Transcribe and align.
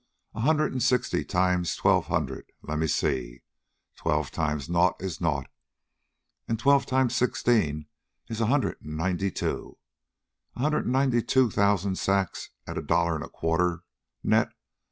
A 0.33 0.39
hundred 0.41 0.71
and 0.71 0.81
sixty 0.81 1.23
times 1.23 1.75
twelve 1.75 2.07
hundred... 2.07 2.47
let 2.63 2.79
me 2.79 2.87
see... 2.87 3.43
twelve 3.95 4.31
times 4.31 4.67
nought 4.67 4.95
is 4.99 5.21
nought 5.21 5.45
and 6.47 6.57
twelve 6.57 6.87
times 6.87 7.15
sixteen 7.15 7.85
is 8.27 8.41
a 8.41 8.47
hundred 8.47 8.81
and 8.81 8.97
ninety 8.97 9.29
two... 9.29 9.77
a 10.55 10.61
hundred 10.61 10.85
and 10.85 10.93
ninety 10.93 11.21
two 11.21 11.51
thousand 11.51 11.97
sacks 11.99 12.49
at 12.65 12.79
a 12.79 12.81
dollar 12.81 13.13
and 13.13 13.23
a 13.25 13.29
quarter 13.29 13.83
net... 14.23 14.49